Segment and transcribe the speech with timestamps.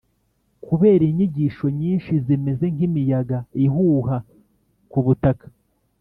[0.65, 4.17] Kubera inyigisho nyinshi zimeze nk'imiyaga ihuha
[4.91, 5.45] ku butaka,